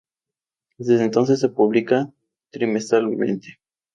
[0.79, 2.11] Desde entonces, se publica
[2.49, 3.59] trimestralmente.